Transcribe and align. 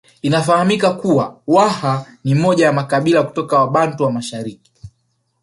Inafahamika 0.21 0.93
kuwa 0.93 1.39
Waha 1.47 2.05
ni 2.23 2.35
moja 2.35 2.65
ya 2.65 2.73
makabila 2.73 3.23
kutoka 3.23 3.59
Wabantu 3.59 4.03
wa 4.03 4.11
mashariki 4.11 4.71